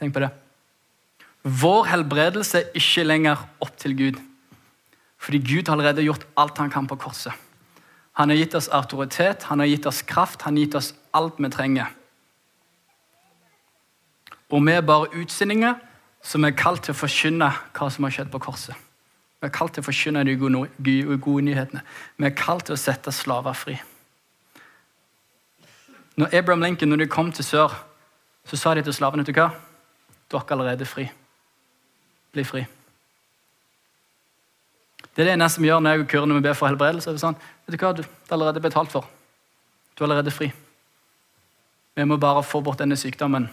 [0.00, 0.32] Tenk på det.
[1.42, 4.20] Vår helbredelse er ikke lenger opp til Gud.
[5.22, 7.34] Fordi Gud har allerede gjort alt han kan på korset.
[8.18, 11.38] Han har gitt oss autoritet, han har gitt oss kraft, han har gitt oss alt
[11.40, 11.92] vi trenger.
[14.52, 15.78] Og vi er bare utsendinger
[16.22, 18.76] som er kalt til å forkynne hva som har skjedd på korset.
[19.42, 21.82] Vi er kalt til å forkynne de gode nyhetene.
[22.16, 23.74] Vi er kalt til å sette slaver fri.
[26.14, 27.74] Når Abraham Lincoln når de kom til sør,
[28.46, 29.48] så sa de til slavene vet du hva?
[30.30, 31.08] Dere er allerede fri.
[32.32, 32.62] Bli fri.
[35.12, 37.10] Det er det eneste vi gjør når jeg og Kyrre når vi ber for helbredelse.
[37.10, 39.08] Det er sånn, vet du hva, du, det er allerede betalt for.
[39.92, 40.52] Du er allerede fri.
[41.98, 43.50] Vi må bare få bort denne sykdommen